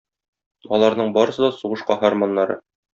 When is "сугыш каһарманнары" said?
1.61-2.63